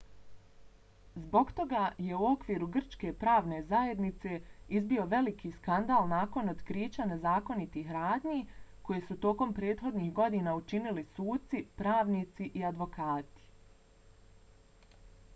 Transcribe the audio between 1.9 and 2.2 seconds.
je